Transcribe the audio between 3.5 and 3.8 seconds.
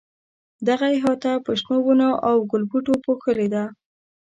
ده.